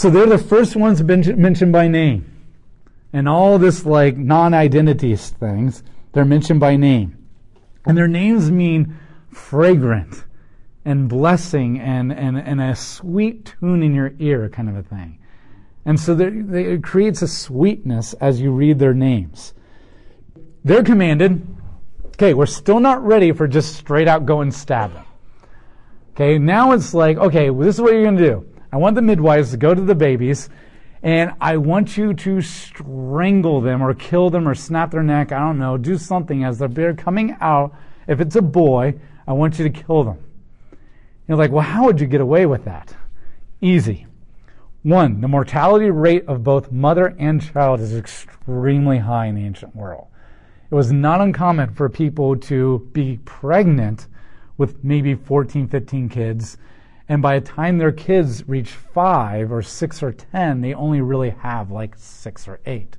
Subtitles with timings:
[0.00, 2.24] So they're the first ones mentioned by name.
[3.12, 5.82] And all this like non-identity things,
[6.14, 7.18] they're mentioned by name.
[7.84, 8.96] And their names mean
[9.30, 10.24] fragrant
[10.86, 15.18] and blessing and, and, and a sweet tune in your ear kind of a thing.
[15.84, 19.52] And so they, it creates a sweetness as you read their names.
[20.64, 21.46] They're commanded,
[22.06, 25.04] okay, we're still not ready for just straight out go and stab them.
[26.12, 28.49] Okay, now it's like, okay, well, this is what you're going to do.
[28.72, 30.48] I want the midwives to go to the babies
[31.02, 35.32] and I want you to strangle them or kill them or snap their neck.
[35.32, 35.78] I don't know.
[35.78, 37.74] Do something as they're coming out.
[38.06, 38.94] If it's a boy,
[39.26, 40.18] I want you to kill them.
[41.26, 42.94] You're like, well, how would you get away with that?
[43.60, 44.06] Easy.
[44.82, 49.76] One, the mortality rate of both mother and child is extremely high in the ancient
[49.76, 50.08] world.
[50.70, 54.06] It was not uncommon for people to be pregnant
[54.56, 56.56] with maybe 14, 15 kids,
[57.10, 61.30] and by the time their kids reach five or six or 10, they only really
[61.30, 62.96] have like six or eight.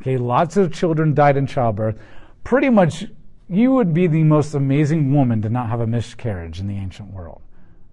[0.00, 1.98] Okay, lots of children died in childbirth.
[2.44, 3.06] Pretty much,
[3.48, 7.12] you would be the most amazing woman to not have a miscarriage in the ancient
[7.12, 7.42] world.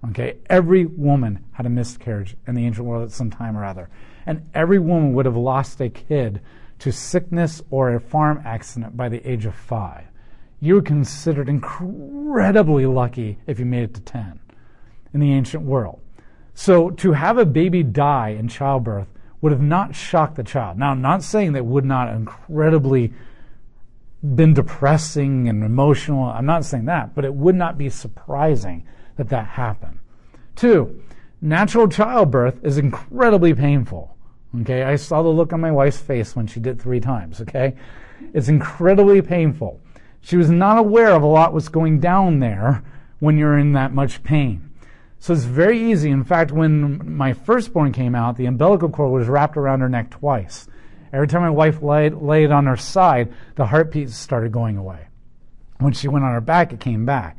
[0.10, 3.90] Okay, every woman had a miscarriage in the ancient world at some time or other.
[4.28, 6.42] And every woman would have lost a kid
[6.78, 10.06] to sickness or a farm accident by the age of five.
[10.60, 14.42] You were considered incredibly lucky if you made it to 10
[15.16, 16.02] in the ancient world.
[16.54, 19.08] So to have a baby die in childbirth
[19.40, 20.78] would have not shocked the child.
[20.78, 23.14] Now, I'm not saying that would not incredibly
[24.22, 26.26] been depressing and emotional.
[26.26, 28.86] I'm not saying that, but it would not be surprising
[29.16, 30.00] that that happened.
[30.56, 31.02] Two,
[31.42, 34.18] natural childbirth is incredibly painful.
[34.62, 37.40] Okay, I saw the look on my wife's face when she did three times.
[37.40, 37.76] Okay,
[38.34, 39.80] it's incredibly painful.
[40.20, 42.84] She was not aware of a lot was going down there
[43.20, 44.72] when you're in that much pain.
[45.20, 46.12] So it's very easy.
[46.12, 50.12] In fact, when my firstborn came out, the umbilical cord was wrapped around her neck
[50.12, 50.68] twice.
[51.12, 55.08] Every time my wife laid, laid on her side, the heartbeats started going away.
[55.80, 57.38] When she went on her back, it came back.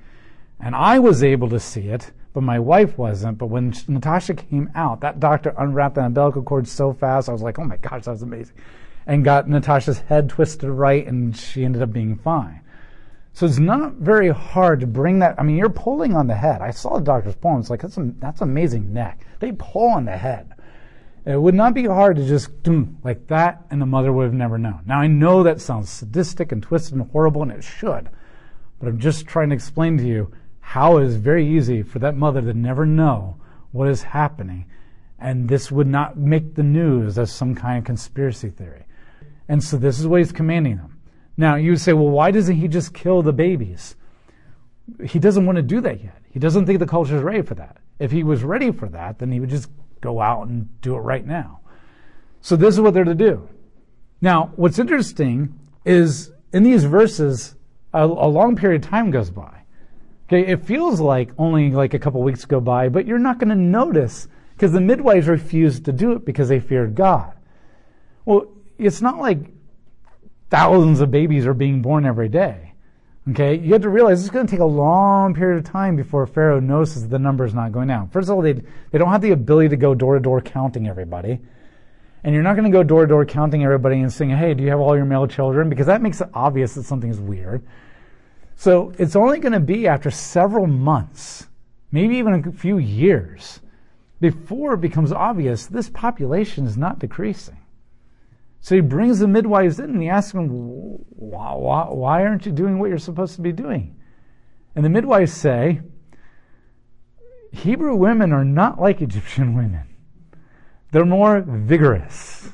[0.60, 3.38] And I was able to see it, but my wife wasn't.
[3.38, 7.42] But when Natasha came out, that doctor unwrapped the umbilical cord so fast, I was
[7.42, 8.56] like, oh my gosh, that was amazing.
[9.06, 12.62] And got Natasha's head twisted right, and she ended up being fine.
[13.36, 15.34] So it's not very hard to bring that.
[15.38, 16.62] I mean, you're pulling on the head.
[16.62, 17.58] I saw the doctor's pull.
[17.58, 19.26] It's like, that's, a, that's amazing neck.
[19.40, 20.54] They pull on the head.
[21.26, 22.48] It would not be hard to just
[23.04, 24.80] like that, and the mother would have never known.
[24.86, 28.08] Now, I know that sounds sadistic and twisted and horrible, and it should.
[28.78, 32.16] But I'm just trying to explain to you how it is very easy for that
[32.16, 33.36] mother to never know
[33.70, 34.64] what is happening.
[35.18, 38.86] And this would not make the news as some kind of conspiracy theory.
[39.46, 40.95] And so this is what he's commanding them.
[41.36, 43.96] Now, you would say, well, why doesn't he just kill the babies?
[45.04, 46.18] He doesn't want to do that yet.
[46.30, 47.78] He doesn't think the culture is ready for that.
[47.98, 49.70] If he was ready for that, then he would just
[50.00, 51.60] go out and do it right now.
[52.40, 53.48] So this is what they're to do.
[54.20, 57.54] Now, what's interesting is in these verses,
[57.92, 59.62] a, a long period of time goes by.
[60.28, 63.50] Okay, it feels like only like a couple weeks go by, but you're not going
[63.50, 67.32] to notice because the midwives refused to do it because they feared God.
[68.24, 68.48] Well,
[68.78, 69.38] it's not like
[70.50, 72.72] thousands of babies are being born every day.
[73.28, 76.26] Okay, you have to realize it's going to take a long period of time before
[76.28, 78.08] Pharaoh notices the number is not going down.
[78.08, 80.86] First of all, they, they don't have the ability to go door to door counting
[80.86, 81.40] everybody.
[82.22, 84.62] And you're not going to go door to door counting everybody and saying, hey, do
[84.62, 85.68] you have all your male children?
[85.68, 87.66] Because that makes it obvious that something is weird.
[88.54, 91.48] So it's only going to be after several months,
[91.90, 93.60] maybe even a few years,
[94.20, 97.58] before it becomes obvious this population is not decreasing.
[98.66, 102.50] So he brings the midwives in and he asks them, why, why, why aren't you
[102.50, 103.94] doing what you're supposed to be doing?
[104.74, 105.82] And the midwives say,
[107.52, 109.86] Hebrew women are not like Egyptian women.
[110.90, 112.48] They're more vigorous.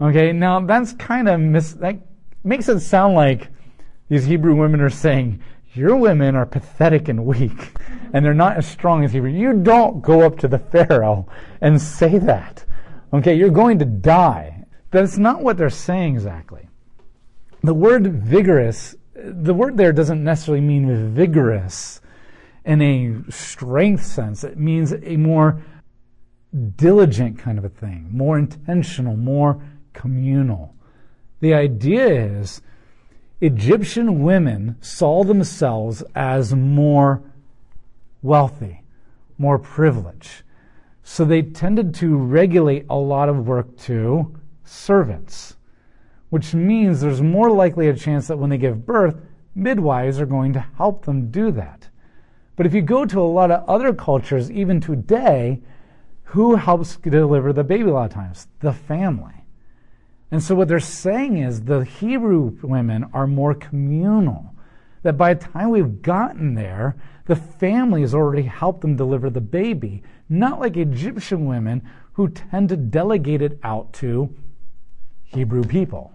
[0.00, 1.96] Okay, now that's kind of mis- that
[2.44, 3.48] makes it sound like
[4.08, 5.42] these Hebrew women are saying,
[5.74, 7.72] Your women are pathetic and weak,
[8.12, 9.30] and they're not as strong as Hebrew.
[9.30, 11.28] You don't go up to the Pharaoh
[11.60, 12.64] and say that.
[13.12, 14.57] Okay, you're going to die.
[14.90, 16.68] That's not what they're saying exactly.
[17.62, 22.00] The word vigorous, the word there doesn't necessarily mean vigorous
[22.64, 24.44] in a strength sense.
[24.44, 25.62] It means a more
[26.76, 29.62] diligent kind of a thing, more intentional, more
[29.92, 30.74] communal.
[31.40, 32.62] The idea is
[33.40, 37.22] Egyptian women saw themselves as more
[38.22, 38.82] wealthy,
[39.36, 40.42] more privileged.
[41.02, 44.38] So they tended to regulate a lot of work to
[44.68, 45.56] servants,
[46.30, 49.16] which means there's more likely a chance that when they give birth,
[49.54, 51.88] midwives are going to help them do that.
[52.56, 55.60] But if you go to a lot of other cultures, even today,
[56.24, 58.48] who helps deliver the baby a lot of times?
[58.60, 59.32] The family.
[60.30, 64.54] And so what they're saying is the Hebrew women are more communal.
[65.02, 69.40] That by the time we've gotten there, the family has already helped them deliver the
[69.40, 70.02] baby.
[70.28, 74.34] Not like Egyptian women who tend to delegate it out to
[75.28, 76.12] Hebrew people.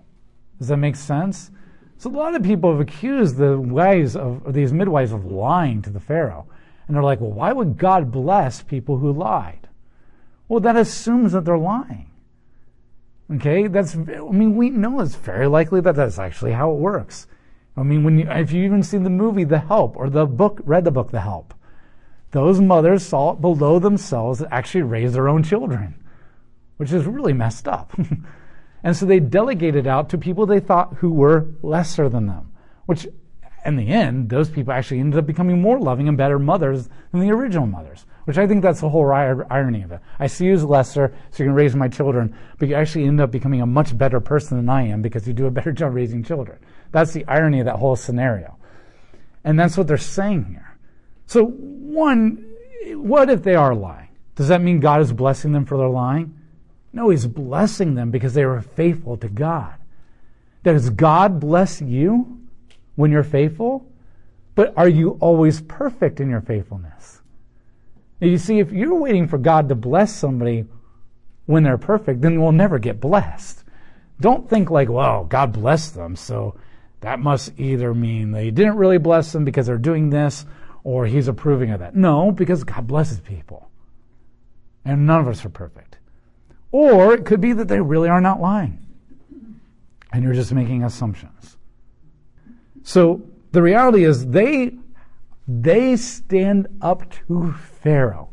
[0.59, 1.51] Does that make sense?
[1.97, 5.89] So a lot of people have accused the wives of these midwives of lying to
[5.89, 6.47] the Pharaoh.
[6.87, 9.69] And they're like, well, why would God bless people who lied?
[10.47, 12.09] Well, that assumes that they're lying.
[13.31, 17.25] Okay, that's, I mean, we know it's very likely that that's actually how it works.
[17.75, 20.61] I mean, when you, if you even seen the movie The Help or the book,
[20.65, 21.53] read the book The Help,
[22.31, 26.03] those mothers saw it below themselves that actually raised their own children,
[26.77, 27.93] which is really messed up.
[28.83, 32.51] and so they delegated out to people they thought who were lesser than them,
[32.85, 33.07] which
[33.65, 37.21] in the end, those people actually ended up becoming more loving and better mothers than
[37.21, 40.01] the original mothers, which I think that's the whole irony of it.
[40.19, 43.21] I see you as lesser, so you can raise my children, but you actually end
[43.21, 45.93] up becoming a much better person than I am because you do a better job
[45.93, 46.59] raising children.
[46.91, 48.57] That's the irony of that whole scenario.
[49.45, 50.77] And that's what they're saying here.
[51.25, 52.45] So, one,
[52.95, 54.09] what if they are lying?
[54.35, 56.37] Does that mean God is blessing them for their lying?
[56.93, 59.73] No, He's blessing them because they were faithful to God.
[60.63, 62.39] Does God bless you?
[62.95, 63.85] when you're faithful,
[64.55, 67.21] but are you always perfect in your faithfulness?
[68.21, 70.65] Now, you see, if you're waiting for God to bless somebody
[71.45, 73.63] when they're perfect, then we'll never get blessed.
[74.19, 76.55] Don't think like, well, God blessed them, so
[77.01, 80.45] that must either mean they didn't really bless them because they're doing this,
[80.83, 81.95] or He's approving of that.
[81.95, 83.69] No, because God blesses people.
[84.85, 85.97] And none of us are perfect.
[86.73, 88.83] Or it could be that they really are not lying.
[90.11, 91.55] And you're just making assumptions.
[92.81, 93.21] So
[93.51, 94.73] the reality is they
[95.47, 98.29] they stand up to Pharaoh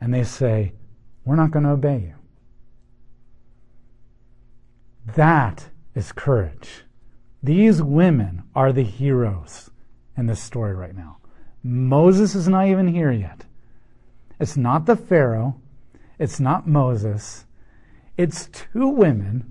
[0.00, 0.72] and they say,
[1.24, 2.14] We're not going to obey you.
[5.16, 6.84] That is courage.
[7.42, 9.70] These women are the heroes
[10.16, 11.16] in this story right now.
[11.64, 13.46] Moses is not even here yet.
[14.38, 15.60] It's not the Pharaoh.
[16.20, 17.46] It's not Moses.
[18.18, 19.50] It's two women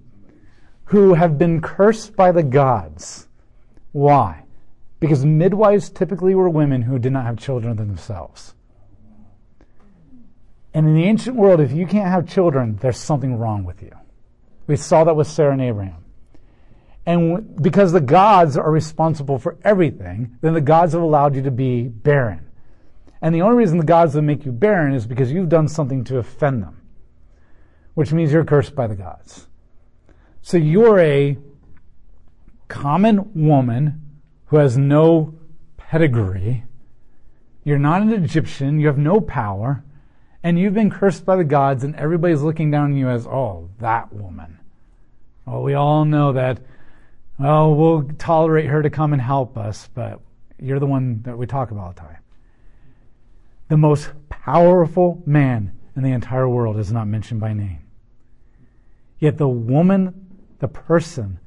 [0.86, 3.28] who have been cursed by the gods
[3.98, 4.44] why?
[5.00, 8.54] Because midwives typically were women who did not have children themselves.
[10.72, 13.92] And in the ancient world, if you can't have children, there's something wrong with you.
[14.68, 16.06] We saw that with Sarah and Abraham.
[17.08, 21.52] And because the gods are responsible for everything, then the gods have allowed you to
[21.52, 22.46] be barren.
[23.20, 26.04] And the only reason the gods would make you barren is because you've done something
[26.04, 26.77] to offend them,
[27.98, 29.48] which means you're cursed by the gods.
[30.44, 31.36] So you're a
[32.68, 35.34] common woman who has no
[35.78, 36.64] pedigree.
[37.64, 38.80] You're not an Egyptian.
[38.80, 39.84] You have no power.
[40.44, 43.72] And you've been cursed by the gods, and everybody's looking down on you as, oh,
[43.80, 44.60] that woman.
[45.48, 46.60] Well, we all know that,
[47.40, 50.22] oh, we'll tolerate her to come and help us, but
[50.60, 52.18] you're the one that we talk about all the time.
[53.70, 57.80] The most powerful man in the entire world is not mentioned by name.
[59.20, 60.28] Yet the woman,
[60.60, 61.40] the person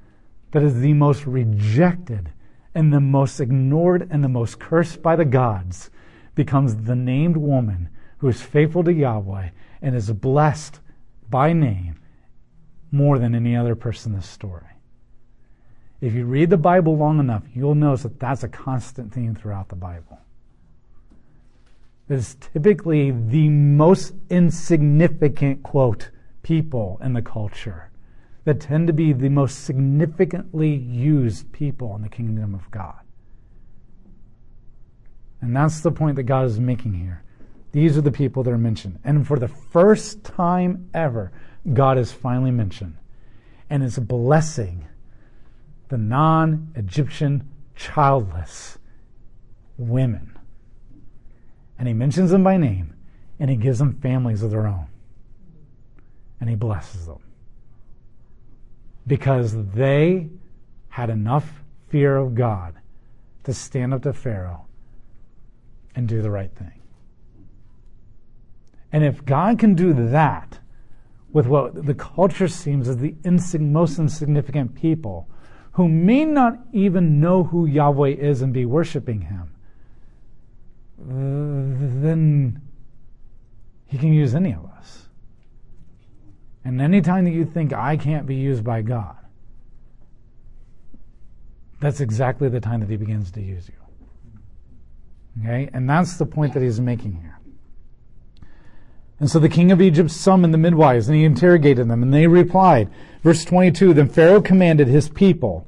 [0.50, 2.30] that is the most rejected
[2.74, 5.90] and the most ignored and the most cursed by the gods
[6.34, 7.88] becomes the named woman
[8.18, 9.50] who is faithful to Yahweh
[9.82, 10.80] and is blessed
[11.28, 12.00] by name
[12.92, 14.64] more than any other person in this story.
[16.00, 19.68] If you read the Bible long enough, you'll notice that that's a constant theme throughout
[19.68, 20.18] the Bible.
[22.08, 26.10] It is typically the most insignificant, quote,
[26.42, 27.90] people in the culture
[28.44, 33.00] that tend to be the most significantly used people in the kingdom of God.
[35.40, 37.22] And that's the point that God is making here.
[37.72, 38.98] These are the people that are mentioned.
[39.04, 41.32] And for the first time ever,
[41.72, 42.96] God is finally mentioned.
[43.68, 44.86] And is blessing
[45.88, 48.78] the non Egyptian childless
[49.78, 50.38] women.
[51.78, 52.94] And he mentions them by name,
[53.38, 54.89] and he gives them families of their own.
[56.40, 57.20] And he blesses them
[59.06, 60.28] because they
[60.88, 62.74] had enough fear of God
[63.44, 64.66] to stand up to Pharaoh
[65.94, 66.80] and do the right thing.
[68.92, 70.58] And if God can do that
[71.32, 73.14] with what the culture seems as the
[73.58, 75.28] most insignificant people
[75.72, 79.52] who may not even know who Yahweh is and be worshiping Him,
[80.98, 82.60] then
[83.86, 85.06] He can use any of us.
[86.64, 89.16] And anytime that you think I can't be used by God,
[91.80, 93.74] that's exactly the time that he begins to use you.
[95.40, 95.70] Okay?
[95.72, 97.38] And that's the point that he's making here.
[99.18, 102.26] And so the king of Egypt summoned the midwives and he interrogated them and they
[102.26, 102.90] replied.
[103.22, 105.66] Verse 22, then Pharaoh commanded his people,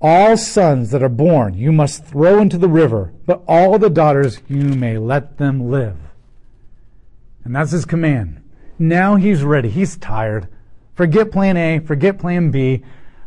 [0.00, 4.40] all sons that are born you must throw into the river, but all the daughters
[4.48, 5.96] you may let them live.
[7.44, 8.42] And that's his command.
[8.78, 9.68] Now he's ready.
[9.68, 10.48] He's tired.
[10.94, 12.82] Forget plan A, forget plan B.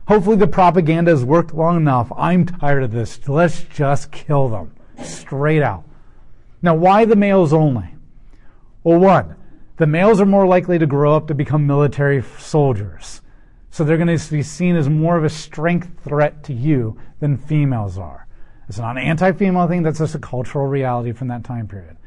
[0.08, 2.12] Hopefully the propaganda has worked long enough.
[2.18, 3.28] I'm tired of this.
[3.28, 4.74] Let's just kill them.
[5.04, 5.84] Straight out.
[6.62, 7.96] Now, why the males only?
[8.84, 9.36] Well, one,
[9.78, 13.22] the males are more likely to grow up to become military soldiers.
[13.70, 17.38] So they're going to be seen as more of a strength threat to you than
[17.38, 18.28] females are.
[18.68, 21.98] It's not an anti female thing, that's just a cultural reality from that time period.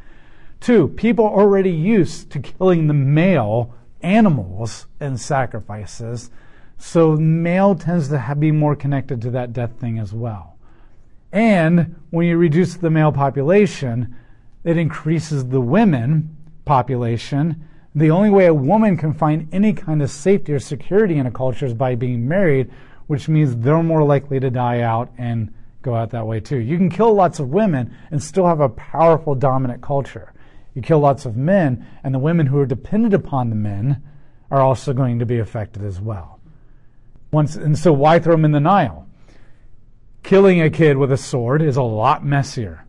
[0.65, 6.31] Two, people already used to killing the male animals in sacrifices,
[6.79, 10.57] so male tends to be more connected to that death thing as well.
[11.31, 14.17] And when you reduce the male population,
[14.65, 17.63] it increases the women population.
[17.95, 21.31] The only way a woman can find any kind of safety or security in a
[21.31, 22.71] culture is by being married,
[23.07, 25.53] which means they're more likely to die out and
[25.83, 26.57] go out that way too.
[26.57, 30.31] You can kill lots of women and still have a powerful dominant culture.
[30.75, 34.03] You kill lots of men, and the women who are dependent upon the men
[34.51, 36.41] are also going to be affected as well.
[37.33, 39.09] Once, and so why throw them in the Nile?
[40.23, 42.85] Killing a kid with a sword is a lot messier.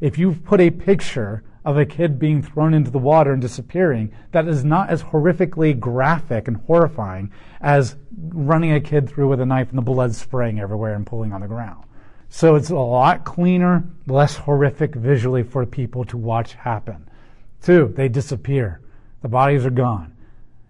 [0.00, 4.12] If you put a picture of a kid being thrown into the water and disappearing,
[4.32, 7.30] that is not as horrifically graphic and horrifying
[7.60, 11.32] as running a kid through with a knife and the blood spraying everywhere and pulling
[11.32, 11.84] on the ground.
[12.28, 17.07] So it's a lot cleaner, less horrific visually for people to watch happen.
[17.62, 18.80] Two, they disappear.
[19.22, 20.14] The bodies are gone.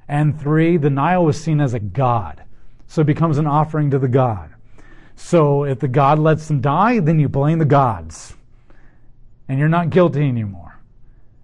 [0.09, 2.43] And three, the Nile was seen as a god.
[2.87, 4.55] So it becomes an offering to the god.
[5.17, 8.35] So if the god lets them die, then you blame the gods.
[9.49, 10.69] And you're not guilty anymore.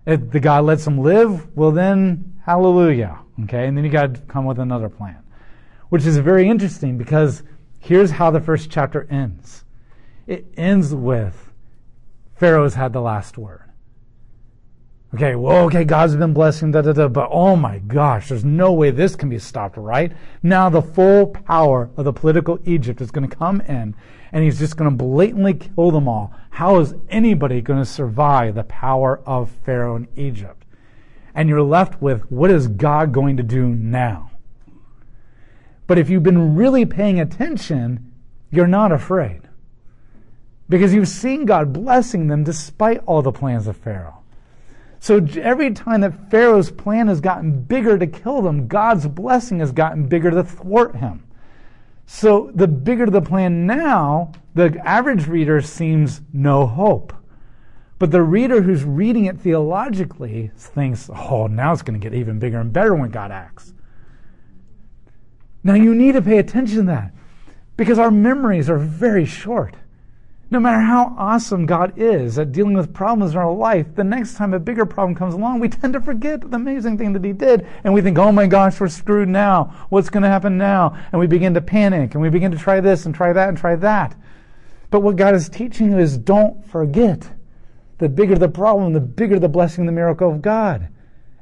[0.06, 3.18] If the God lets them live, well then, hallelujah.
[3.44, 5.18] Okay, and then you got to come with another plan,
[5.88, 7.42] which is very interesting because
[7.80, 9.64] here's how the first chapter ends.
[10.26, 11.52] It ends with
[12.36, 13.63] Pharaoh's had the last word.
[15.14, 18.72] Okay, well, okay, God's been blessing, da da da, but oh my gosh, there's no
[18.72, 20.10] way this can be stopped, right?
[20.42, 23.94] Now the full power of the political Egypt is going to come in,
[24.32, 26.34] and he's just going to blatantly kill them all.
[26.50, 30.64] How is anybody going to survive the power of Pharaoh in Egypt?
[31.32, 34.32] And you're left with, what is God going to do now?
[35.86, 38.10] But if you've been really paying attention,
[38.50, 39.42] you're not afraid.
[40.68, 44.23] Because you've seen God blessing them despite all the plans of Pharaoh.
[45.04, 49.70] So every time that Pharaoh's plan has gotten bigger to kill them, God's blessing has
[49.70, 51.24] gotten bigger to thwart him.
[52.06, 57.12] So the bigger the plan now, the average reader seems no hope.
[57.98, 62.38] But the reader who's reading it theologically thinks, oh, now it's going to get even
[62.38, 63.74] bigger and better when God acts.
[65.62, 67.12] Now you need to pay attention to that
[67.76, 69.76] because our memories are very short.
[70.54, 74.34] No matter how awesome God is at dealing with problems in our life, the next
[74.34, 77.32] time a bigger problem comes along, we tend to forget the amazing thing that He
[77.32, 77.66] did.
[77.82, 79.74] And we think, oh my gosh, we're screwed now.
[79.88, 80.96] What's going to happen now?
[81.10, 83.58] And we begin to panic and we begin to try this and try that and
[83.58, 84.14] try that.
[84.90, 87.28] But what God is teaching you is don't forget.
[87.98, 90.86] The bigger the problem, the bigger the blessing, the miracle of God.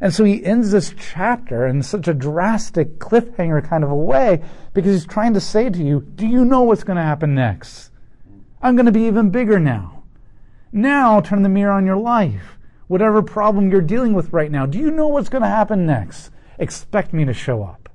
[0.00, 4.42] And so he ends this chapter in such a drastic cliffhanger kind of a way
[4.72, 7.91] because he's trying to say to you, do you know what's going to happen next?
[8.62, 10.04] I'm going to be even bigger now.
[10.70, 12.58] Now turn the mirror on your life.
[12.86, 16.30] Whatever problem you're dealing with right now, do you know what's going to happen next?
[16.58, 17.88] Expect me to show up.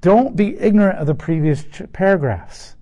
[0.00, 2.76] Don't be ignorant of the previous paragraphs.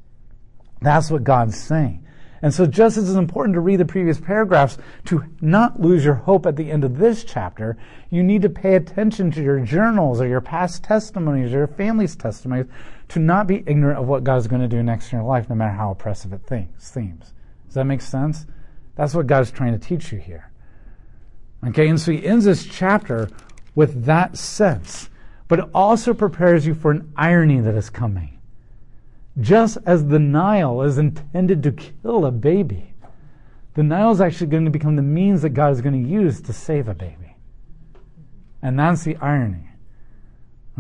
[0.81, 2.04] That's what God's saying.
[2.45, 6.13] And so, just as it's important to read the previous paragraphs to not lose your
[6.13, 7.79] hope at the end of this chapter,
[8.11, 12.15] you need to pay attention to your journals or your past testimonies or your family's
[12.15, 12.67] testimonies
[13.09, 15.55] to not be ignorant of what God's going to do next in your life, no
[15.55, 16.47] matter how oppressive it
[16.77, 17.33] seems.
[17.65, 18.45] Does that make sense?
[18.95, 20.53] That's what God's trying to teach you here.
[21.67, 23.31] Okay, and so he ends this chapter
[23.75, 25.09] with that sense,
[25.49, 28.34] but it also prepares you for an irony that is coming
[29.41, 32.95] just as the Nile is intended to kill a baby,
[33.75, 36.41] the Nile is actually going to become the means that God is going to use
[36.43, 37.37] to save a baby.
[38.63, 39.69] And that's the irony.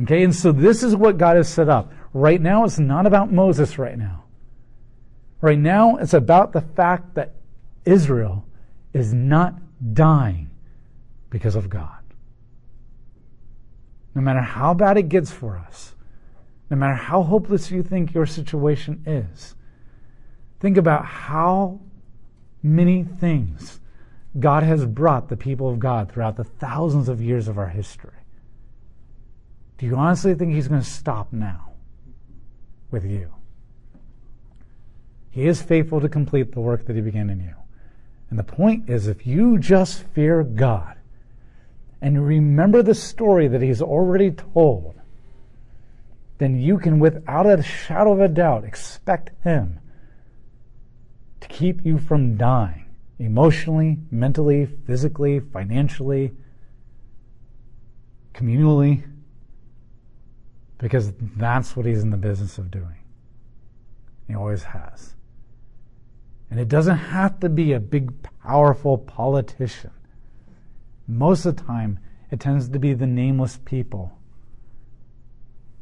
[0.03, 1.93] Okay, and so this is what God has set up.
[2.13, 4.25] Right now, it's not about Moses right now.
[5.41, 7.35] Right now, it's about the fact that
[7.85, 8.47] Israel
[8.93, 9.55] is not
[9.93, 10.51] dying
[11.31, 11.99] because of God.
[14.15, 15.94] No matter how bad it gets for us,
[16.75, 19.55] no matter how hopeless you think your situation is.
[20.59, 21.79] Think about how
[22.65, 23.79] many things
[24.41, 28.11] God has brought the people of God throughout the thousands of years of our history.
[29.79, 31.75] Do you honestly think He's going to stop now
[32.91, 33.33] with you?
[35.31, 37.55] He is faithful to complete the work that He began in you.
[38.31, 40.97] And the point is, if you just fear God
[42.03, 44.97] and remember the story that He's already told,
[46.39, 49.79] then you can, without a shadow of a doubt, expect Him
[51.41, 52.87] to keep you from dying
[53.19, 56.33] emotionally, mentally, physically, financially,
[58.33, 59.05] communally,
[60.79, 62.99] because that's what He's in the business of doing.
[64.27, 65.15] He always has.
[66.51, 68.13] And it doesn't have to be a big,
[68.43, 69.91] powerful politician.
[71.07, 71.99] Most of the time,
[72.31, 74.19] it tends to be the nameless people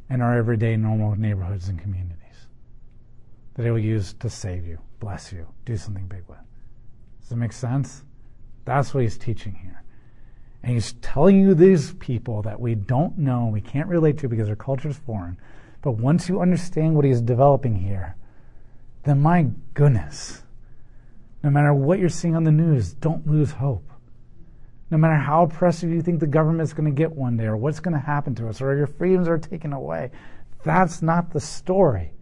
[0.09, 2.17] in our everyday, normal neighborhoods and communities
[3.55, 6.39] that He will use to save you, bless you, do something big with.
[7.21, 8.03] Does it make sense?
[8.65, 9.83] That's what He's teaching here.
[10.63, 14.47] And He's telling you these people that we don't know, we can't relate to because
[14.47, 15.37] their culture is foreign.
[15.81, 18.15] But once you understand what He's developing here,
[19.03, 20.43] then my goodness,
[21.43, 23.89] no matter what you're seeing on the news, don't lose hope.
[24.93, 27.79] No matter how oppressive you think the government's going to get one day, or what's
[27.79, 30.11] going to happen to us, or your freedoms are taken away,
[30.63, 32.13] that's not the story.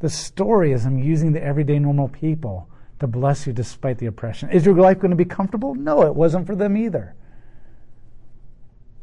[0.00, 2.68] The story is I'm using the everyday normal people
[2.98, 4.50] to bless you despite the oppression.
[4.50, 5.74] Is your life going to be comfortable?
[5.74, 7.14] No, it wasn't for them either.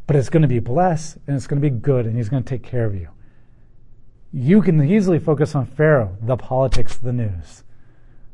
[0.06, 2.44] But it's going to be blessed and it's going to be good and he's going
[2.44, 3.10] to take care of you.
[4.32, 7.64] You can easily focus on Pharaoh, the politics, the news.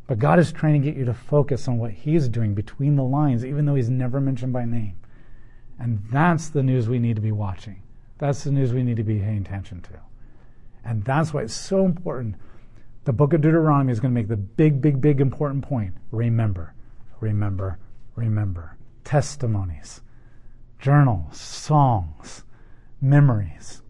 [0.06, 3.04] But God is trying to get you to focus on what He's doing between the
[3.04, 4.96] lines, even though He's never mentioned by name.
[5.80, 7.82] And that's the news we need to be watching.
[8.18, 10.00] That's the news we need to be paying attention to.
[10.86, 12.36] And that's why it's so important.
[13.06, 15.94] The book of Deuteronomy is going to make the big, big, big important point.
[16.12, 16.74] Remember,
[17.20, 17.80] remember,
[18.16, 18.78] remember.
[19.04, 20.02] Testimonies,
[20.80, 22.44] journals, songs,
[23.02, 23.82] memories,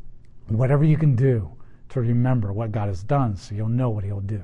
[0.48, 1.52] whatever you can do
[1.90, 4.44] to remember what God has done so you'll know what He'll do.